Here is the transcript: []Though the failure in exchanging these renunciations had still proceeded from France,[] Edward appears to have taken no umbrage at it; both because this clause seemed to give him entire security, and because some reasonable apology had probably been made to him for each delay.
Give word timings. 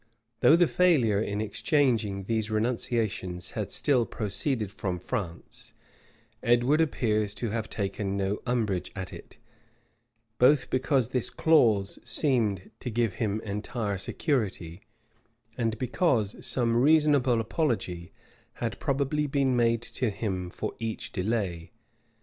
[]Though 0.41 0.55
the 0.55 0.65
failure 0.65 1.21
in 1.21 1.41
exchanging 1.41 2.23
these 2.23 2.49
renunciations 2.49 3.51
had 3.51 3.71
still 3.71 4.07
proceeded 4.07 4.71
from 4.71 4.97
France,[] 4.97 5.75
Edward 6.41 6.81
appears 6.81 7.35
to 7.35 7.51
have 7.51 7.69
taken 7.69 8.17
no 8.17 8.41
umbrage 8.47 8.91
at 8.95 9.13
it; 9.13 9.37
both 10.39 10.71
because 10.71 11.09
this 11.09 11.29
clause 11.29 11.99
seemed 12.03 12.71
to 12.79 12.89
give 12.89 13.13
him 13.21 13.41
entire 13.41 13.99
security, 13.99 14.81
and 15.55 15.77
because 15.77 16.35
some 16.43 16.77
reasonable 16.77 17.39
apology 17.39 18.11
had 18.53 18.79
probably 18.79 19.27
been 19.27 19.55
made 19.55 19.83
to 19.83 20.09
him 20.09 20.49
for 20.49 20.73
each 20.79 21.11
delay. 21.11 21.69